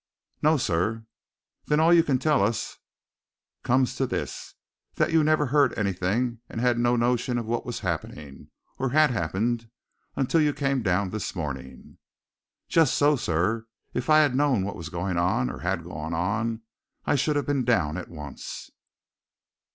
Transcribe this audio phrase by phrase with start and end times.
[0.41, 1.05] "No, sir."
[1.67, 2.79] "Then all you can tell us
[3.61, 4.55] comes to this
[4.95, 9.11] that you never heard anything, and had no notion of what was happening, or had
[9.11, 9.69] happened,
[10.15, 11.99] until you came down in the morning?"
[12.67, 13.67] "Just so, sir.
[13.93, 16.63] If I'd known what was going on, or had gone on,
[17.05, 18.71] I should have been down at once."